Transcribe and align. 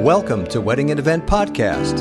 Welcome 0.00 0.46
to 0.46 0.62
Wedding 0.62 0.90
and 0.90 0.98
Event 0.98 1.26
Podcast. 1.26 1.98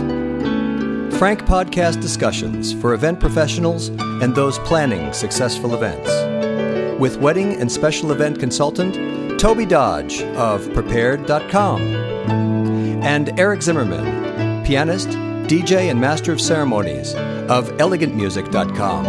Frank 1.18 1.42
podcast 1.42 2.00
discussions 2.00 2.72
for 2.72 2.94
event 2.94 3.20
professionals 3.20 3.90
and 3.90 4.34
those 4.34 4.58
planning 4.60 5.12
successful 5.12 5.76
events. 5.76 6.10
With 6.98 7.18
wedding 7.18 7.60
and 7.60 7.70
special 7.70 8.14
event 8.14 8.40
consultant 8.40 9.38
Tobey 9.38 9.66
Dodge 9.66 10.24
of 10.38 10.74
Prepaired.com 10.74 11.82
and 13.04 13.38
Eric 13.38 13.64
Zimmermann, 13.64 14.64
pianist, 14.64 15.10
DJ, 15.50 15.92
and 15.92 16.00
master 16.00 16.32
of 16.32 16.40
ceremonies 16.40 17.16
of 17.16 17.70
ElegantMusic.com. 17.80 19.06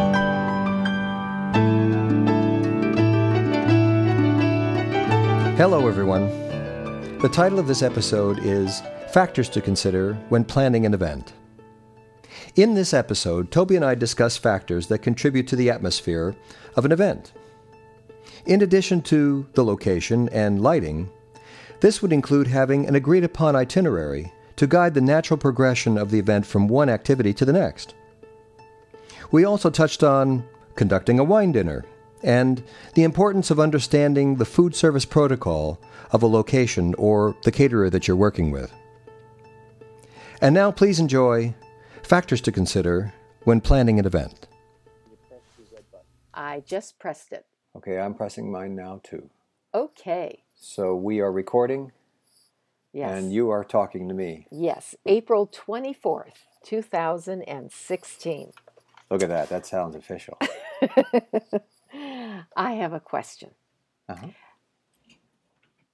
Hello, 5.56 5.86
everyone. 5.86 6.49
The 7.20 7.28
title 7.28 7.58
of 7.58 7.66
this 7.66 7.82
episode 7.82 8.38
is 8.46 8.80
Factors 9.12 9.50
to 9.50 9.60
Consider 9.60 10.14
When 10.30 10.42
Planning 10.42 10.86
an 10.86 10.94
Event. 10.94 11.34
In 12.56 12.72
this 12.72 12.94
episode, 12.94 13.50
Tobey 13.50 13.76
and 13.76 13.84
I 13.84 13.94
discuss 13.94 14.38
factors 14.38 14.86
that 14.86 15.00
contribute 15.00 15.46
to 15.48 15.56
the 15.56 15.68
atmosphere 15.68 16.34
of 16.76 16.86
an 16.86 16.92
event. 16.92 17.34
In 18.46 18.62
addition 18.62 19.02
to 19.02 19.46
the 19.52 19.62
location 19.62 20.30
and 20.30 20.62
lighting, 20.62 21.10
this 21.80 22.00
would 22.00 22.14
include 22.14 22.46
having 22.46 22.86
an 22.86 22.94
agreed 22.94 23.24
upon 23.24 23.54
itinerary 23.54 24.32
to 24.56 24.66
guide 24.66 24.94
the 24.94 25.02
natural 25.02 25.36
progression 25.36 25.98
of 25.98 26.10
the 26.10 26.18
event 26.18 26.46
from 26.46 26.68
one 26.68 26.88
activity 26.88 27.34
to 27.34 27.44
the 27.44 27.52
next. 27.52 27.94
We 29.30 29.44
also 29.44 29.68
touched 29.68 30.02
on 30.02 30.42
conducting 30.74 31.18
a 31.18 31.24
wine 31.24 31.52
dinner 31.52 31.84
and 32.22 32.62
the 32.94 33.02
importance 33.02 33.50
of 33.50 33.58
understanding 33.60 34.36
the 34.36 34.44
food 34.44 34.74
service 34.74 35.04
protocol 35.04 35.80
of 36.12 36.22
a 36.22 36.26
location 36.26 36.94
or 36.94 37.36
the 37.44 37.52
caterer 37.52 37.88
that 37.90 38.06
you're 38.08 38.16
working 38.16 38.50
with. 38.50 38.72
And 40.40 40.54
now, 40.54 40.70
please 40.70 40.98
enjoy 40.98 41.54
factors 42.02 42.40
to 42.42 42.52
consider 42.52 43.12
when 43.44 43.60
planning 43.60 43.98
an 43.98 44.06
event. 44.06 44.46
I 46.32 46.60
just 46.60 46.98
pressed 46.98 47.32
it. 47.32 47.44
Okay, 47.76 47.98
I'm 47.98 48.14
pressing 48.14 48.50
mine 48.50 48.74
now 48.74 49.00
too. 49.02 49.28
Okay. 49.74 50.42
So 50.54 50.94
we 50.96 51.20
are 51.20 51.30
recording, 51.30 51.92
Yes. 52.92 53.10
and 53.18 53.32
you 53.32 53.50
are 53.50 53.64
talking 53.64 54.08
to 54.08 54.14
me. 54.14 54.46
Yes. 54.50 54.94
April 55.06 55.46
24th, 55.46 56.32
2016. 56.64 58.52
Look 59.10 59.22
at 59.22 59.28
that. 59.28 59.48
That 59.48 59.66
sounds 59.66 59.96
official. 59.96 60.38
I 62.56 62.72
have 62.72 62.92
a 62.92 63.00
question. 63.00 63.50
Uh-huh. 64.08 64.28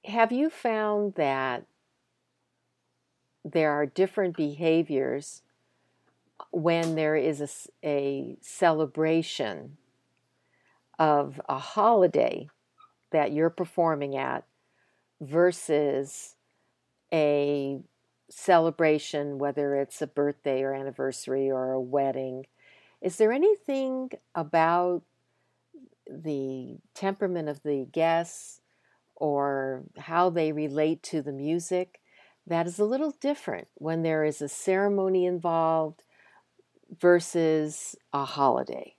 Have 0.05 0.33
you 0.33 0.51
found 0.51 1.15
that 1.15 1.67
there 3.45 3.73
are 3.73 3.87
different 3.87 4.37
behaviors 4.37 5.43
when 6.51 6.95
there 6.95 7.17
is 7.17 7.69
a 7.85 8.37
celebration 8.41 9.77
of 10.99 11.41
a 11.49 11.59
holiday 11.59 12.49
that 13.11 13.33
you're 13.33 13.51
performing 13.51 14.17
at 14.17 14.45
versus 15.21 16.35
a 17.13 17.79
celebration, 18.29 19.39
whether 19.39 19.77
it's 19.77 20.03
a 20.03 20.07
birthday 20.07 20.63
or 20.63 20.75
anniversary 20.75 21.51
or 21.51 21.73
a 21.73 21.81
wedding? 21.81 22.47
Is 23.01 23.17
there 23.17 23.33
anything 23.33 24.11
about 24.35 25.03
the 26.11 26.79
temperament 26.95 27.49
of 27.49 27.63
the 27.63 27.87
guests 27.91 28.61
or 29.15 29.85
how 29.99 30.31
they 30.31 30.53
relate 30.53 31.03
to 31.03 31.23
the 31.23 31.33
music 31.33 32.01
that 32.47 32.67
is 32.67 32.79
a 32.79 32.85
little 32.85 33.15
different 33.21 33.69
when 33.75 34.03
there 34.03 34.25
is 34.25 34.41
a 34.41 34.49
ceremony 34.49 35.27
involved 35.27 36.03
versus 37.01 37.97
a 38.13 38.25
holiday. 38.25 38.95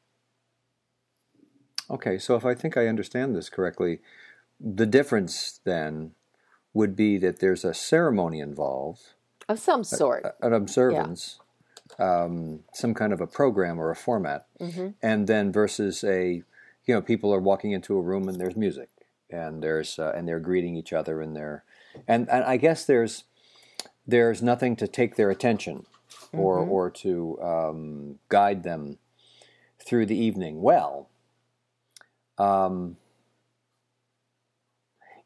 Okay, 1.89 2.17
so 2.17 2.35
if 2.35 2.45
I 2.45 2.53
think 2.53 2.75
I 2.75 2.87
understand 2.87 3.35
this 3.35 3.49
correctly, 3.49 3.99
the 4.59 4.85
difference 4.85 5.61
then 5.63 6.11
would 6.73 6.95
be 6.95 7.17
that 7.17 7.39
there's 7.39 7.63
a 7.63 7.73
ceremony 7.73 8.39
involved, 8.41 9.13
Of 9.47 9.59
some 9.59 9.83
sort. 9.85 10.25
an 10.41 10.51
observance, 10.51 11.39
um, 11.97 12.63
some 12.73 12.93
kind 12.93 13.13
of 13.13 13.21
a 13.21 13.27
program 13.27 13.79
or 13.79 13.89
a 13.89 13.95
format, 13.95 14.47
hmm 14.59 14.89
and 15.01 15.27
then 15.27 15.51
versus 15.51 16.03
a, 16.03 16.43
you 16.87 16.95
know, 16.95 17.01
people 17.01 17.33
are 17.33 17.39
walking 17.39 17.71
into 17.73 17.95
a 17.97 18.01
room 18.01 18.27
and 18.29 18.39
there's 18.39 18.55
music, 18.55 18.89
and 19.29 19.61
there's 19.61 19.99
uh, 19.99 20.13
and 20.15 20.27
they're 20.27 20.39
greeting 20.39 20.75
each 20.75 20.93
other 20.93 21.21
and 21.21 21.35
they're, 21.35 21.63
and, 22.07 22.29
and 22.29 22.43
I 22.45 22.57
guess 22.57 22.85
there's 22.85 23.25
there's 24.07 24.41
nothing 24.41 24.75
to 24.77 24.87
take 24.87 25.15
their 25.17 25.29
attention, 25.29 25.85
or 26.33 26.63
Mhm. 26.63 26.69
or 26.71 26.89
to 26.89 27.41
um, 27.41 28.19
guide 28.29 28.63
them 28.63 28.97
through 29.85 30.05
the 30.05 30.17
evening. 30.17 30.61
Well, 30.61 31.09
um, 32.37 32.95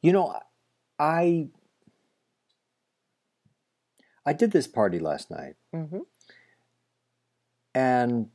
you 0.02 0.12
know, 0.12 0.40
I 0.98 1.50
I 4.26 4.34
did 4.34 4.52
this 4.52 4.68
party 4.68 4.98
last 5.00 5.30
night, 5.30 5.56
hmm 5.72 6.00
and 7.74 8.30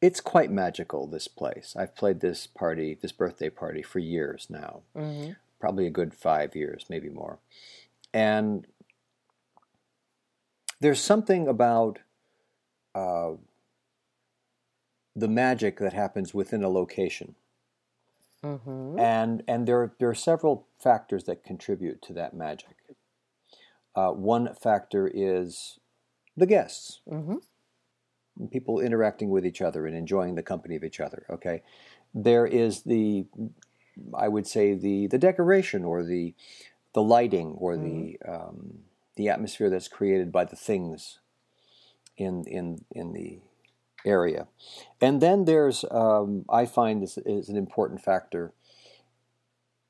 it's 0.00 0.20
quite 0.20 0.50
magical. 0.50 1.06
This 1.06 1.28
place. 1.28 1.74
I've 1.78 1.94
played 1.94 2.20
this 2.20 2.46
party, 2.46 2.98
this 3.00 3.12
birthday 3.12 3.50
party, 3.50 3.82
for 3.82 3.98
years 3.98 4.46
now. 4.50 4.82
hmm 4.94 5.32
Probably 5.60 5.86
a 5.86 5.90
good 5.90 6.14
five 6.14 6.56
years, 6.56 6.86
maybe 6.88 7.10
more. 7.10 7.38
And 8.14 8.66
there's 10.80 11.00
something 11.00 11.46
about 11.46 11.98
uh, 12.94 13.32
the 15.14 15.28
magic 15.28 15.78
that 15.78 15.92
happens 15.92 16.32
within 16.32 16.62
a 16.64 16.68
location. 16.68 17.34
hmm 18.42 18.98
and 18.98 19.42
and 19.46 19.66
there 19.68 19.92
there 19.98 20.08
are 20.08 20.14
several 20.14 20.66
factors 20.82 21.24
that 21.24 21.44
contribute 21.44 22.00
to 22.02 22.12
that 22.14 22.32
magic. 22.34 22.76
Uh, 23.94 24.12
one 24.12 24.54
factor 24.54 25.10
is 25.12 25.78
the 26.36 26.46
guests, 26.46 27.00
hmm 27.08 27.36
people 28.48 28.80
interacting 28.80 29.30
with 29.30 29.44
each 29.44 29.60
other 29.60 29.86
and 29.86 29.96
enjoying 29.96 30.34
the 30.34 30.42
company 30.42 30.76
of 30.76 30.84
each 30.84 31.00
other. 31.00 31.26
Okay, 31.30 31.62
there 32.14 32.46
is 32.46 32.82
the, 32.82 33.26
I 34.14 34.28
would 34.28 34.46
say 34.46 34.74
the 34.74 35.06
the 35.06 35.18
decoration 35.18 35.84
or 35.84 36.02
the 36.02 36.34
the 36.92 37.02
lighting 37.02 37.54
or 37.58 37.76
the 37.76 38.18
um, 38.26 38.80
the 39.16 39.28
atmosphere 39.28 39.70
that's 39.70 39.88
created 39.88 40.32
by 40.32 40.44
the 40.44 40.56
things 40.56 41.20
in 42.16 42.44
in 42.46 42.84
in 42.90 43.12
the 43.12 43.40
area, 44.04 44.48
and 45.00 45.20
then 45.20 45.44
there's 45.44 45.84
um, 45.90 46.44
I 46.48 46.66
find 46.66 47.02
this 47.02 47.18
is 47.18 47.48
an 47.48 47.56
important 47.56 48.02
factor 48.02 48.52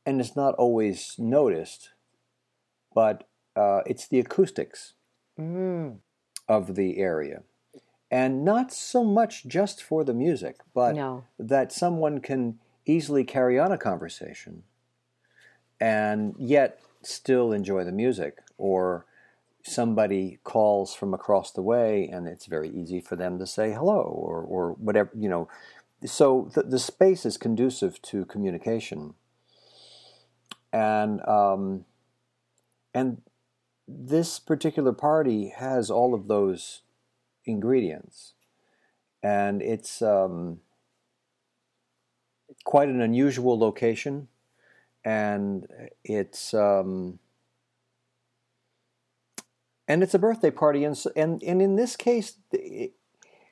and 0.06 0.20
it's 0.20 0.36
not 0.36 0.54
always 0.54 1.14
noticed, 1.18 1.90
but 2.94 3.28
uh, 3.56 3.80
it's 3.86 4.08
the 4.08 4.20
acoustics 4.20 4.94
mm 5.38 5.98
of 6.48 6.74
the 6.74 6.98
area. 6.98 7.44
And 8.10 8.44
not 8.44 8.72
so 8.72 9.04
much 9.04 9.46
just 9.46 9.82
for 9.82 10.02
the 10.02 10.14
music, 10.14 10.56
but 10.74 10.96
No. 10.96 11.24
that 11.38 11.72
someone 11.72 12.20
can 12.20 12.58
easily 12.84 13.22
carry 13.24 13.58
on 13.58 13.70
a 13.70 13.78
conversation 13.78 14.64
and 15.80 16.34
yet 16.36 16.80
still 17.02 17.52
enjoy 17.52 17.84
the 17.84 17.92
music. 17.92 18.38
Or 18.58 19.06
somebody 19.62 20.38
calls 20.42 20.94
from 20.94 21.14
across 21.14 21.52
the 21.52 21.62
way 21.62 22.08
and 22.08 22.26
it's 22.26 22.46
very 22.46 22.68
easy 22.68 23.00
for 23.00 23.14
them 23.14 23.38
to 23.38 23.46
say 23.46 23.72
hello 23.72 24.00
or, 24.00 24.42
or 24.42 24.72
whatever, 24.72 25.10
you 25.14 25.28
know. 25.28 25.48
So 26.04 26.50
the, 26.54 26.62
the 26.62 26.78
space 26.78 27.26
is 27.26 27.36
conducive 27.36 28.00
to 28.02 28.24
communication. 28.24 29.14
And, 30.72 31.26
um, 31.28 31.84
and 32.94 33.22
this 33.86 34.38
particular 34.38 34.92
party 34.92 35.52
has 35.56 35.90
all 35.90 36.14
of 36.14 36.26
those 36.26 36.82
ingredients. 37.44 38.34
And 39.22 39.60
it's 39.62 40.02
um, 40.02 40.60
quite 42.64 42.88
an 42.88 43.00
unusual 43.00 43.58
location. 43.58 44.28
And 45.04 45.66
it's 46.04 46.52
um, 46.52 47.18
and 49.88 50.02
it's 50.04 50.14
a 50.14 50.18
birthday 50.18 50.50
party, 50.50 50.84
and 50.84 50.96
and 51.16 51.42
and 51.42 51.60
in 51.62 51.74
this 51.76 51.96
case, 51.96 52.34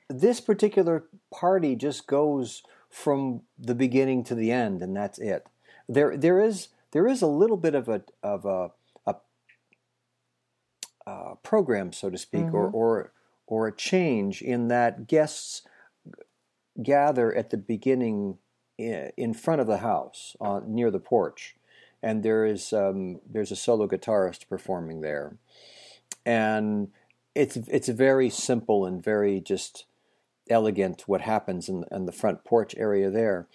this 0.09 0.41
particular 0.41 1.05
party 1.33 1.75
just 1.75 2.07
goes 2.07 2.63
from 2.91 3.43
the 3.59 3.75
beginning 3.75 4.23
to 4.25 4.35
the 4.35 4.53
end, 4.53 4.83
and 4.83 4.95
that's 4.95 5.19
it. 5.19 5.47
There 5.89 6.17
there 6.17 6.41
is 6.41 6.69
there 6.93 7.09
is 7.09 7.23
a 7.23 7.27
little 7.27 7.57
bit 7.57 7.75
of 7.75 7.89
a 7.89 8.03
of 8.23 8.45
a 8.45 8.71
a, 9.07 9.17
uh 11.11 11.35
program, 11.43 11.93
so 11.93 12.11
to 12.11 12.19
speak, 12.19 12.53
or 12.53 12.69
Mhm. 12.69 12.75
or 12.75 13.13
or 13.49 13.67
a 13.67 13.75
change 13.75 14.43
in 14.43 14.69
that 14.69 15.07
guests 15.07 15.63
gather 16.83 17.35
at 17.35 17.51
the 17.51 17.57
beginning 17.57 18.39
in 18.79 19.35
front 19.35 19.61
of 19.61 19.67
the 19.67 19.79
house, 19.79 20.37
near 20.67 20.91
the 20.91 21.01
porch, 21.01 21.57
and 22.03 22.23
there 22.23 22.45
is 22.45 22.73
um, 22.73 23.21
there's 23.29 23.51
a 23.51 23.57
solo 23.57 23.89
guitarist 23.89 24.49
performing 24.49 25.01
there, 25.01 25.37
and 26.25 26.89
it's 27.35 27.57
it's 27.57 27.89
very 27.89 28.31
simple 28.31 28.87
and 28.87 29.03
very 29.03 29.41
just 29.41 29.87
elegant 30.51 31.03
what 31.07 31.23
happens 31.23 31.69
in, 31.69 31.85
in 31.91 32.07
the 32.07 32.13
front 32.13 32.45
porch 32.45 32.75
area 32.77 33.11
there. 33.11 33.49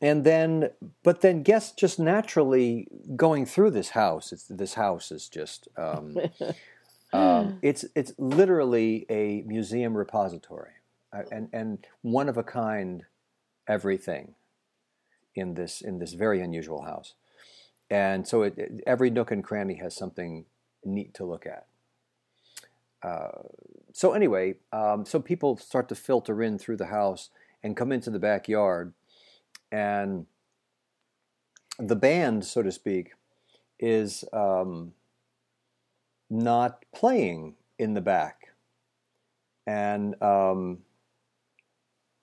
And 0.00 0.24
then 0.24 0.70
but 1.02 1.20
then 1.20 1.42
guests 1.42 1.72
just 1.76 1.98
naturally 1.98 2.88
going 3.16 3.44
through 3.46 3.70
this 3.70 3.90
house. 3.90 4.32
It's, 4.32 4.46
this 4.48 4.74
house 4.74 5.12
is 5.12 5.28
just 5.28 5.68
um, 5.76 6.16
um, 7.14 7.58
it's 7.62 7.84
it's 7.94 8.12
literally 8.18 9.06
a 9.08 9.42
museum 9.46 9.96
repository 9.96 10.72
uh, 11.12 11.22
and 11.30 11.48
and 11.52 11.86
one 12.02 12.28
of 12.28 12.36
a 12.36 12.42
kind 12.42 13.04
everything 13.68 14.34
in 15.34 15.54
this 15.54 15.80
in 15.80 15.98
this 15.98 16.12
very 16.12 16.40
unusual 16.40 16.82
house. 16.82 17.14
And 17.90 18.26
so 18.26 18.42
it, 18.42 18.58
it, 18.58 18.80
every 18.86 19.10
nook 19.10 19.30
and 19.30 19.44
cranny 19.44 19.74
has 19.76 19.94
something 19.94 20.46
neat 20.84 21.14
to 21.14 21.24
look 21.24 21.46
at. 21.46 21.66
Uh, 23.02 23.42
so 23.92 24.12
anyway 24.12 24.54
um, 24.72 25.04
so 25.04 25.20
people 25.20 25.56
start 25.56 25.88
to 25.88 25.94
filter 25.94 26.42
in 26.42 26.58
through 26.58 26.78
the 26.78 26.86
house 26.86 27.30
and 27.62 27.76
come 27.76 27.92
into 27.92 28.10
the 28.10 28.18
backyard 28.18 28.92
and 29.70 30.26
the 31.78 31.96
band, 31.96 32.44
so 32.44 32.62
to 32.62 32.70
speak, 32.70 33.12
is 33.78 34.24
um, 34.32 34.92
not 36.30 36.84
playing 36.94 37.54
in 37.78 37.94
the 37.94 38.00
back, 38.00 38.48
and 39.66 40.20
um, 40.22 40.78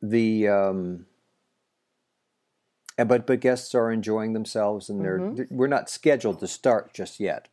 the 0.02 0.48
um, 0.48 1.06
but 2.98 3.26
but 3.26 3.40
guests 3.40 3.76
are 3.76 3.92
enjoying 3.92 4.34
themselves, 4.34 4.90
and 4.90 5.04
they're 5.04 5.20
mm-hmm. 5.20 5.56
we're 5.56 5.68
not 5.68 5.90
scheduled 5.90 6.40
to 6.40 6.48
start 6.48 6.94
just 6.94 7.20
yet. 7.20 7.48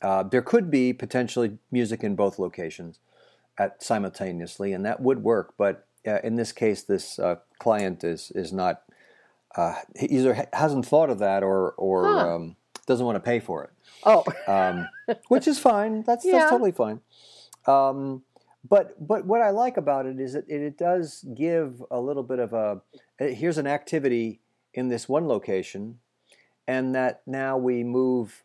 Uh, 0.00 0.22
there 0.22 0.42
could 0.42 0.70
be 0.70 0.92
potentially 0.92 1.58
music 1.70 2.02
in 2.02 2.16
both 2.16 2.38
locations 2.38 2.98
at 3.58 3.82
simultaneously, 3.82 4.72
and 4.72 4.84
that 4.84 5.00
would 5.00 5.22
work. 5.22 5.54
But 5.56 5.86
uh, 6.06 6.18
in 6.24 6.36
this 6.36 6.52
case, 6.52 6.82
this 6.82 7.18
uh, 7.18 7.36
client 7.58 8.04
is 8.04 8.32
is 8.34 8.52
not 8.52 8.82
uh, 9.56 9.74
he 9.96 10.06
either 10.06 10.48
hasn't 10.52 10.86
thought 10.86 11.10
of 11.10 11.18
that 11.18 11.42
or 11.42 11.72
or 11.72 12.04
huh. 12.04 12.34
um, 12.34 12.56
doesn't 12.86 13.06
want 13.06 13.16
to 13.16 13.20
pay 13.20 13.40
for 13.40 13.64
it. 13.64 13.70
Oh, 14.04 14.24
um, 14.46 14.88
which 15.28 15.46
is 15.46 15.58
fine. 15.58 16.02
That's 16.02 16.24
yeah. 16.24 16.32
that's 16.32 16.50
totally 16.50 16.72
fine. 16.72 17.00
Um, 17.66 18.22
but 18.68 19.06
but 19.06 19.26
what 19.26 19.42
I 19.42 19.50
like 19.50 19.76
about 19.76 20.06
it 20.06 20.20
is 20.20 20.34
that 20.34 20.48
it, 20.48 20.62
it 20.62 20.78
does 20.78 21.24
give 21.34 21.82
a 21.90 22.00
little 22.00 22.22
bit 22.22 22.38
of 22.38 22.52
a 22.52 22.80
here's 23.18 23.58
an 23.58 23.66
activity 23.66 24.40
in 24.74 24.88
this 24.88 25.08
one 25.08 25.26
location, 25.26 25.98
and 26.66 26.94
that 26.94 27.22
now 27.26 27.56
we 27.56 27.84
move 27.84 28.44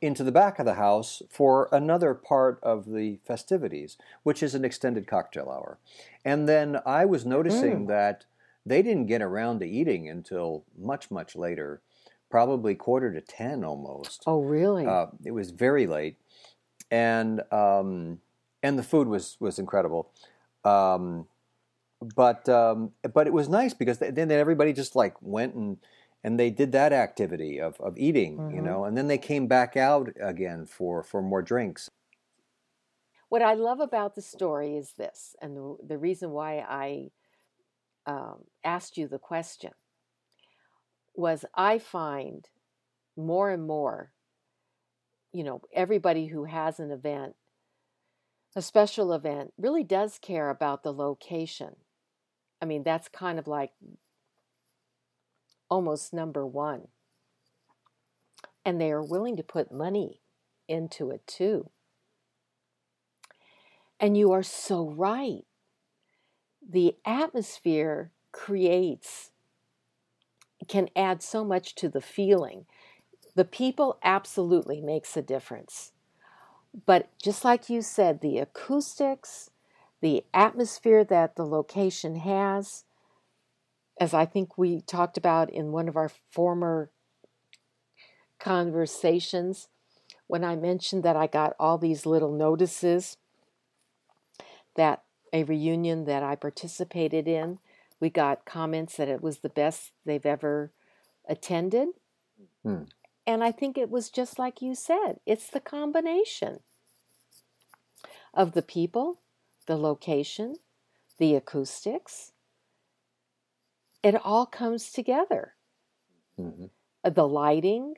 into 0.00 0.22
the 0.22 0.32
back 0.32 0.58
of 0.58 0.66
the 0.66 0.74
house 0.74 1.22
for 1.28 1.68
another 1.72 2.14
part 2.14 2.58
of 2.62 2.86
the 2.86 3.18
festivities, 3.26 3.96
which 4.22 4.42
is 4.42 4.54
an 4.54 4.64
extended 4.64 5.06
cocktail 5.06 5.50
hour. 5.50 5.78
And 6.24 6.48
then 6.48 6.78
I 6.86 7.04
was 7.04 7.26
noticing 7.26 7.84
mm. 7.84 7.88
that 7.88 8.24
they 8.64 8.82
didn't 8.82 9.06
get 9.06 9.22
around 9.22 9.60
to 9.60 9.66
eating 9.66 10.08
until 10.08 10.64
much, 10.78 11.10
much 11.10 11.34
later, 11.34 11.80
probably 12.30 12.74
quarter 12.74 13.12
to 13.12 13.20
10 13.20 13.64
almost. 13.64 14.22
Oh, 14.26 14.42
really? 14.42 14.86
Uh, 14.86 15.06
it 15.24 15.32
was 15.32 15.50
very 15.50 15.86
late. 15.86 16.16
And, 16.90 17.42
um, 17.52 18.20
and 18.62 18.78
the 18.78 18.82
food 18.82 19.08
was, 19.08 19.36
was 19.40 19.58
incredible. 19.58 20.10
Um, 20.64 21.26
but, 22.14 22.48
um, 22.48 22.92
but 23.12 23.26
it 23.26 23.32
was 23.32 23.48
nice 23.48 23.74
because 23.74 23.98
then 23.98 24.30
everybody 24.30 24.72
just 24.72 24.94
like 24.94 25.14
went 25.20 25.54
and, 25.54 25.78
and 26.22 26.38
they 26.38 26.50
did 26.50 26.72
that 26.72 26.92
activity 26.92 27.60
of, 27.60 27.80
of 27.80 27.96
eating, 27.96 28.36
mm-hmm. 28.36 28.56
you 28.56 28.62
know, 28.62 28.84
and 28.84 28.96
then 28.96 29.08
they 29.08 29.18
came 29.18 29.46
back 29.46 29.76
out 29.76 30.10
again 30.20 30.66
for, 30.66 31.02
for 31.02 31.22
more 31.22 31.42
drinks. 31.42 31.90
What 33.28 33.42
I 33.42 33.54
love 33.54 33.80
about 33.80 34.14
the 34.14 34.22
story 34.22 34.76
is 34.76 34.94
this, 34.96 35.36
and 35.42 35.56
the, 35.56 35.76
the 35.86 35.98
reason 35.98 36.30
why 36.30 36.64
I 36.66 37.10
um, 38.06 38.44
asked 38.64 38.96
you 38.96 39.06
the 39.06 39.18
question 39.18 39.72
was 41.18 41.44
I 41.54 41.78
find 41.78 42.48
more 43.16 43.50
and 43.50 43.66
more, 43.66 44.12
you 45.32 45.42
know, 45.42 45.62
everybody 45.74 46.26
who 46.28 46.44
has 46.44 46.78
an 46.78 46.90
event, 46.90 47.34
a 48.54 48.62
special 48.62 49.12
event, 49.12 49.52
really 49.58 49.82
does 49.82 50.18
care 50.18 50.48
about 50.48 50.82
the 50.82 50.92
location. 50.92 51.76
I 52.62 52.66
mean, 52.66 52.84
that's 52.84 53.08
kind 53.08 53.38
of 53.38 53.48
like 53.48 53.72
almost 55.68 56.12
number 56.14 56.46
one. 56.46 56.88
And 58.64 58.80
they 58.80 58.92
are 58.92 59.02
willing 59.02 59.36
to 59.36 59.42
put 59.42 59.72
money 59.72 60.20
into 60.68 61.10
it 61.10 61.26
too. 61.26 61.70
And 63.98 64.16
you 64.16 64.30
are 64.32 64.42
so 64.42 64.88
right 64.88 65.44
the 66.70 66.96
atmosphere 67.04 68.12
creates 68.30 69.30
can 70.68 70.88
add 70.94 71.22
so 71.22 71.44
much 71.44 71.74
to 71.76 71.88
the 71.88 72.00
feeling. 72.00 72.66
The 73.34 73.44
people 73.44 73.98
absolutely 74.02 74.80
makes 74.80 75.16
a 75.16 75.22
difference. 75.22 75.92
But 76.86 77.08
just 77.22 77.44
like 77.44 77.68
you 77.68 77.82
said, 77.82 78.20
the 78.20 78.38
acoustics, 78.38 79.50
the 80.00 80.24
atmosphere 80.34 81.04
that 81.04 81.36
the 81.36 81.46
location 81.46 82.16
has, 82.16 82.84
as 84.00 84.14
I 84.14 84.26
think 84.26 84.56
we 84.56 84.80
talked 84.80 85.16
about 85.16 85.50
in 85.50 85.72
one 85.72 85.88
of 85.88 85.96
our 85.96 86.10
former 86.30 86.90
conversations, 88.38 89.68
when 90.26 90.44
I 90.44 90.56
mentioned 90.56 91.02
that 91.02 91.16
I 91.16 91.26
got 91.26 91.54
all 91.58 91.78
these 91.78 92.06
little 92.06 92.32
notices 92.32 93.16
that 94.76 95.02
a 95.32 95.44
reunion 95.44 96.04
that 96.04 96.22
I 96.22 96.36
participated 96.36 97.26
in. 97.26 97.58
We 98.00 98.10
got 98.10 98.44
comments 98.44 98.96
that 98.96 99.08
it 99.08 99.22
was 99.22 99.38
the 99.38 99.48
best 99.48 99.92
they've 100.04 100.26
ever 100.26 100.72
attended. 101.28 101.88
Hmm. 102.62 102.84
And 103.26 103.44
I 103.44 103.52
think 103.52 103.76
it 103.76 103.90
was 103.90 104.10
just 104.10 104.38
like 104.38 104.62
you 104.62 104.74
said 104.74 105.20
it's 105.26 105.50
the 105.50 105.60
combination 105.60 106.60
of 108.32 108.52
the 108.52 108.62
people, 108.62 109.20
the 109.66 109.76
location, 109.76 110.56
the 111.18 111.34
acoustics. 111.34 112.32
It 114.02 114.14
all 114.24 114.46
comes 114.46 114.90
together. 114.90 115.54
Mm-hmm. 116.40 116.66
Uh, 117.04 117.10
the 117.10 117.26
lighting, 117.26 117.94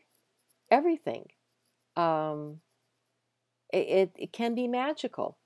everything. 0.71 1.27
Um, 1.97 2.61
it, 3.73 4.13
it, 4.17 4.33
can 4.33 4.55
be 4.55 4.67
magical 4.67 5.37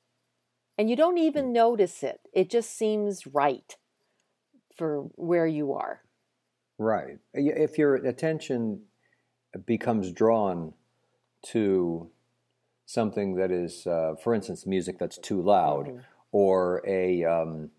and 0.79 0.89
you 0.89 0.97
don't 0.97 1.19
even 1.19 1.47
mm. 1.47 1.53
notice 1.53 2.03
it. 2.03 2.21
It 2.33 2.51
just 2.51 2.77
seems 2.77 3.27
right 3.27 3.77
for 4.77 5.03
where 5.15 5.47
you 5.47 5.73
are. 5.73 6.01
Right. 6.79 7.19
If 7.33 7.79
your 7.79 7.95
attention 7.95 8.83
becomes 9.67 10.13
drawn 10.13 10.75
to 11.47 12.11
something 12.87 13.37
that 13.37 13.51
is, 13.51 13.87
uh, 13.87 14.15
for 14.23 14.35
instance, 14.35 14.67
music 14.67 14.99
that's 14.99 15.19
too 15.19 15.41
loud, 15.41 15.87
mm-hmm. 15.87 15.99
or 16.33 16.83
a, 16.87 17.25
um, 17.25 17.71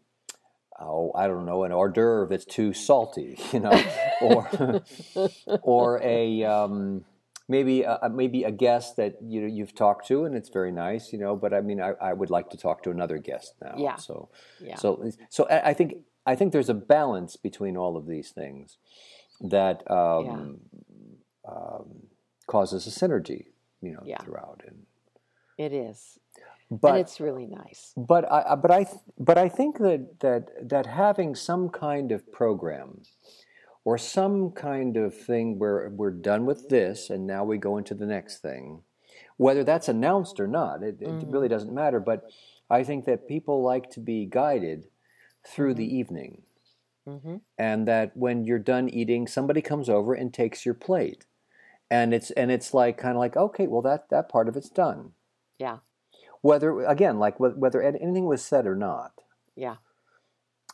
oh, 0.79 1.11
I 1.15 1.27
don't 1.27 1.45
know, 1.45 1.63
an 1.63 1.71
hors 1.71 1.91
d'oeuvre 1.91 2.27
that's 2.29 2.45
too 2.45 2.73
salty, 2.73 3.37
you 3.53 3.59
know, 3.59 3.83
or 4.21 4.83
or 5.61 6.01
a 6.01 6.43
um, 6.43 7.05
maybe 7.47 7.83
a, 7.83 8.09
maybe 8.11 8.43
a 8.43 8.51
guest 8.51 8.95
that 8.97 9.17
you 9.21 9.41
know 9.41 9.47
you've 9.47 9.75
talked 9.75 10.07
to 10.07 10.25
and 10.25 10.35
it's 10.35 10.49
very 10.49 10.71
nice 10.71 11.13
you 11.13 11.19
know 11.19 11.35
but 11.35 11.53
i 11.53 11.61
mean 11.61 11.81
i, 11.81 11.93
I 12.01 12.13
would 12.13 12.29
like 12.29 12.49
to 12.51 12.57
talk 12.57 12.83
to 12.83 12.89
another 12.89 13.17
guest 13.17 13.53
now 13.61 13.75
yeah 13.77 13.95
so 13.95 14.29
yeah. 14.59 14.75
so 14.75 15.11
so 15.29 15.47
i 15.49 15.73
think 15.73 15.95
i 16.25 16.35
think 16.35 16.51
there's 16.53 16.69
a 16.69 16.73
balance 16.73 17.35
between 17.35 17.77
all 17.77 17.97
of 17.97 18.07
these 18.07 18.31
things 18.31 18.77
that 19.41 19.89
um, 19.91 20.59
yeah. 21.45 21.51
um, 21.51 22.07
causes 22.47 22.87
a 22.87 22.89
synergy 22.89 23.45
you 23.81 23.91
know 23.91 24.01
yeah. 24.05 24.21
throughout 24.21 24.61
and 24.65 24.83
it 25.57 25.71
is 25.71 26.19
but 26.71 26.89
and 26.89 26.99
it's 26.99 27.19
really 27.19 27.45
nice 27.45 27.93
but 27.95 28.29
i 28.31 28.55
but 28.55 28.71
i 28.71 28.85
but 29.19 29.37
i 29.37 29.47
think 29.47 29.77
that 29.77 30.19
that 30.19 30.49
that 30.67 30.87
having 30.87 31.35
some 31.35 31.69
kind 31.69 32.11
of 32.11 32.31
program 32.31 33.01
or 33.85 33.99
some 33.99 34.51
kind 34.51 34.97
of 34.97 35.15
thing 35.15 35.59
where 35.59 35.89
we're 35.89 36.11
done 36.11 36.45
with 36.45 36.69
this 36.69 37.09
and 37.11 37.25
now 37.25 37.45
we 37.45 37.57
go 37.57 37.77
into 37.77 37.93
the 37.93 38.07
next 38.07 38.39
thing. 38.39 38.81
Whether 39.37 39.63
that's 39.63 39.87
announced 39.87 40.39
or 40.39 40.47
not, 40.47 40.81
it, 40.81 40.99
mm-hmm. 40.99 41.19
it 41.19 41.27
really 41.27 41.47
doesn't 41.47 41.73
matter. 41.73 41.99
But 41.99 42.23
I 42.69 42.83
think 42.83 43.05
that 43.05 43.27
people 43.27 43.61
like 43.61 43.91
to 43.91 43.99
be 43.99 44.25
guided 44.25 44.87
through 45.47 45.73
mm-hmm. 45.73 45.79
the 45.79 45.95
evening. 45.97 46.41
Mm-hmm. 47.07 47.35
And 47.59 47.87
that 47.87 48.17
when 48.17 48.45
you're 48.45 48.57
done 48.57 48.89
eating, 48.89 49.27
somebody 49.27 49.61
comes 49.61 49.89
over 49.89 50.15
and 50.15 50.33
takes 50.33 50.65
your 50.65 50.73
plate. 50.73 51.25
And 51.91 52.15
it's 52.15 52.31
and 52.31 52.49
it's 52.49 52.73
like 52.73 52.97
kind 52.97 53.15
of 53.15 53.19
like 53.19 53.37
okay, 53.37 53.67
well 53.67 53.83
that 53.83 54.09
that 54.09 54.27
part 54.27 54.49
of 54.49 54.57
it's 54.57 54.69
done. 54.69 55.11
Yeah. 55.59 55.77
Whether 56.41 56.83
again, 56.85 57.19
like 57.19 57.35
whether 57.37 57.83
anything 57.83 58.25
was 58.25 58.43
said 58.43 58.65
or 58.65 58.75
not. 58.75 59.11
Yeah. 59.55 59.75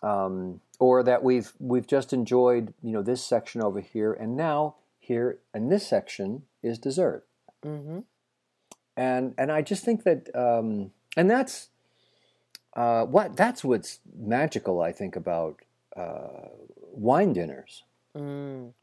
Um, 0.02 0.62
or 0.82 1.04
that 1.04 1.24
we've 1.24 1.54
we've 1.60 1.86
just 1.86 2.12
enjoyed 2.12 2.74
you 2.82 2.92
know 2.92 3.04
this 3.04 3.24
section 3.24 3.62
over 3.62 3.80
here, 3.80 4.12
and 4.12 4.36
now 4.36 4.76
here 5.00 5.38
in 5.54 5.70
this 5.70 5.88
section 5.88 6.42
is 6.64 6.78
dessert. 6.80 7.24
Mm-hmm. 7.64 8.00
and 8.98 9.36
and 9.38 9.52
I 9.52 9.62
just 9.62 9.86
think 9.86 10.04
that 10.04 10.36
um, 10.36 10.92
and 11.16 11.30
that's 11.30 11.70
uh, 12.76 13.06
what 13.06 13.38
that's 13.38 13.64
what's 13.64 14.00
magical. 14.18 14.82
I 14.82 14.92
think 14.92 15.16
about 15.16 15.62
uh, 15.96 16.50
wine 16.92 17.32
dinners 17.34 17.84
Mm. 18.14 18.74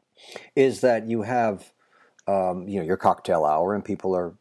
is 0.55 0.81
that 0.81 1.07
you 1.07 1.21
have 1.21 1.71
um, 2.27 2.67
you 2.67 2.79
know 2.79 2.85
your 2.85 2.97
cocktail 2.97 3.45
hour 3.45 3.75
and 3.75 3.85
people 3.85 4.15
are 4.15 4.33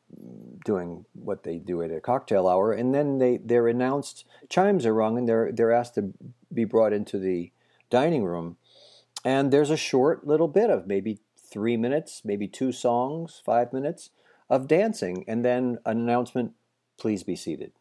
doing 0.65 1.05
what 1.13 1.43
they 1.43 1.59
do 1.59 1.83
at 1.83 1.91
a 1.91 2.01
cocktail 2.01 2.49
hour 2.49 2.73
and 2.73 2.95
then 2.95 3.19
they 3.19 3.37
they're 3.37 3.69
announced 3.69 4.25
chimes 4.49 4.87
are 4.87 4.95
rung 4.95 5.19
and 5.19 5.29
they're 5.29 5.53
they're 5.53 5.73
asked 5.73 5.97
to 5.97 6.15
be 6.59 6.65
brought 6.65 6.93
into 6.93 7.19
the 7.19 7.53
dining 7.91 8.25
room. 8.25 8.57
And 9.25 9.53
there's 9.53 9.71
a 9.71 9.77
short 9.77 10.27
little 10.27 10.49
bit 10.49 10.71
of 10.71 10.87
maybe 10.87 11.21
three 11.51 11.77
minutes 11.77 12.23
maybe 12.25 12.47
two 12.47 12.73
songs 12.73 13.41
five 13.45 13.73
minutes 13.73 14.11
of 14.51 14.69
dancing 14.69 15.25
and 15.27 15.45
then 15.45 15.79
an 15.87 15.99
announcement 15.99 16.53
please 16.99 17.23
be 17.23 17.37
seated. 17.37 17.73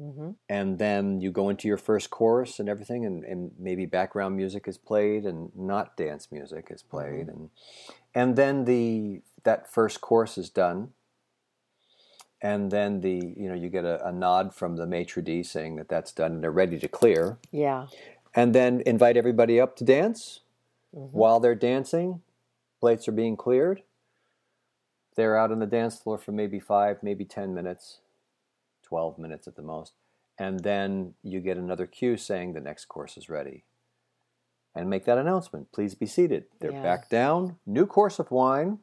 Hmm 0.00 0.30
and 0.48 0.78
then 0.78 1.20
you 1.20 1.30
go 1.30 1.48
into 1.48 1.68
your 1.68 1.76
first 1.78 2.10
chorus 2.10 2.58
and 2.58 2.68
everything 2.68 3.04
and, 3.06 3.24
and 3.24 3.50
maybe 3.58 3.86
background 3.86 4.36
music 4.36 4.68
is 4.68 4.78
played 4.78 5.24
and 5.24 5.50
not 5.54 5.96
dance 5.96 6.28
music 6.30 6.68
is 6.70 6.82
played 6.82 7.28
and 7.28 7.50
and 8.14 8.36
then 8.36 8.64
the 8.64 9.22
that 9.44 9.72
first 9.72 10.00
course 10.00 10.38
is 10.38 10.50
done 10.50 10.90
and 12.42 12.70
then 12.70 13.00
the 13.00 13.14
you 13.36 13.48
know 13.48 13.54
you 13.54 13.68
get 13.68 13.84
a, 13.84 14.06
a 14.06 14.12
nod 14.12 14.54
from 14.54 14.76
the 14.76 14.86
maitre 14.86 15.22
d 15.22 15.42
saying 15.42 15.76
that 15.76 15.88
that's 15.88 16.12
done 16.12 16.32
and 16.32 16.42
they're 16.42 16.50
ready 16.50 16.78
to 16.78 16.88
clear. 16.88 17.38
Yeah. 17.50 17.86
and 18.34 18.54
then 18.54 18.82
invite 18.84 19.16
everybody 19.16 19.58
up 19.60 19.76
to 19.76 19.84
dance. 19.84 20.40
Mhm. 20.94 21.10
while 21.12 21.40
they're 21.40 21.54
dancing 21.54 22.22
plates 22.80 23.06
are 23.08 23.12
being 23.12 23.36
cleared. 23.36 23.82
They're 25.16 25.36
out 25.36 25.50
on 25.52 25.58
the 25.58 25.66
dance 25.66 25.98
floor 25.98 26.18
for 26.18 26.32
maybe 26.32 26.60
five 26.60 27.02
maybe 27.02 27.24
ten 27.24 27.54
minutes 27.54 28.00
12 28.84 29.18
minutes 29.18 29.48
at 29.48 29.56
the 29.56 29.62
most. 29.62 29.94
And 30.38 30.60
then 30.60 31.14
you 31.22 31.40
get 31.40 31.56
another 31.56 31.86
cue 31.86 32.16
saying 32.16 32.52
the 32.52 32.60
next 32.60 32.84
course 32.86 33.16
is 33.16 33.28
ready. 33.28 33.64
And 34.76 34.88
make 34.88 35.06
that 35.06 35.18
announcement. 35.18 35.72
Please 35.72 35.94
be 35.96 36.06
seated. 36.06 36.44
They're 36.60 36.70
Yeah. 36.70 36.82
back 36.82 37.08
down. 37.08 37.56
New 37.66 37.86
course 37.86 38.18
of 38.20 38.30
wine. 38.30 38.78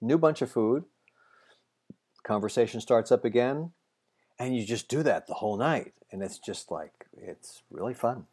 New 0.00 0.16
bunch 0.18 0.42
of 0.42 0.50
food 0.50 0.84
conversation 2.28 2.80
starts 2.80 3.10
up 3.10 3.24
again 3.24 3.72
and 4.38 4.56
you 4.56 4.64
just 4.64 4.88
do 4.88 5.02
that 5.02 5.26
the 5.26 5.34
whole 5.34 5.56
night 5.56 5.94
and 6.12 6.22
it's 6.22 6.38
just 6.38 6.70
like 6.70 7.06
it's 7.16 7.62
really 7.70 7.94
fun 7.94 8.26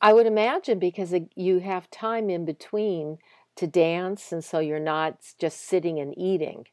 I 0.00 0.12
would 0.12 0.26
imagine 0.26 0.78
because 0.78 1.14
you 1.36 1.60
have 1.60 1.90
time 1.90 2.30
in 2.30 2.44
between 2.44 3.18
to 3.56 3.66
dance, 3.66 4.32
and 4.32 4.42
so 4.42 4.58
you're 4.58 4.80
not 4.80 5.18
just 5.38 5.60
sitting 5.60 5.98
and 5.98 6.16
eating 6.16 6.66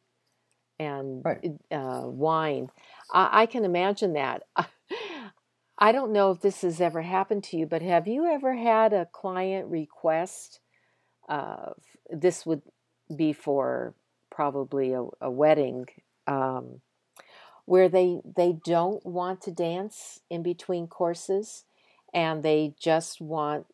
and 0.80 1.26
Right. 1.26 1.44
uh, 1.72 2.04
wine. 2.06 2.70
I, 3.12 3.42
I 3.42 3.46
can 3.46 3.66
imagine 3.66 4.14
that. 4.14 4.44
I 5.80 5.92
don't 5.92 6.14
know 6.14 6.32
if 6.32 6.42
this 6.42 6.62
has 6.62 6.80
ever 6.80 7.02
happened 7.02 7.44
to 7.46 7.58
you, 7.58 7.66
but 7.66 7.82
have 7.82 8.08
you 8.08 8.26
ever 8.26 8.56
had 8.56 8.94
a 8.94 9.08
client 9.12 9.68
request? 9.68 10.60
Uh, 11.28 11.72
this 12.10 12.46
would 12.46 12.62
be 13.14 13.34
for 13.34 13.94
probably 14.32 14.94
a, 14.94 15.04
a 15.22 15.30
wedding 15.30 15.88
um, 16.28 16.82
where 17.66 17.90
they 17.90 18.20
they 18.36 18.54
don't 18.66 19.06
want 19.06 19.42
to 19.42 19.52
dance 19.52 20.20
in 20.30 20.44
between 20.44 20.88
courses 20.88 21.66
and 22.14 22.44
they 22.44 22.74
just 22.80 23.20
want 23.20 23.66